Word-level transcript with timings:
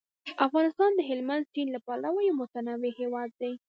افغانستان 0.45 0.91
د 0.95 0.99
هلمند 1.09 1.49
سیند 1.51 1.69
له 1.75 1.79
پلوه 1.85 2.21
یو 2.27 2.35
متنوع 2.41 2.91
هیواد 2.99 3.29
دی. 3.41 3.53